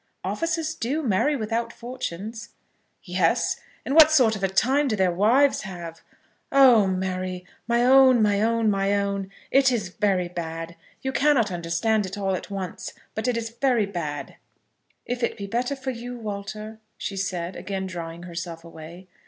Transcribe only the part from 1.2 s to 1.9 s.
without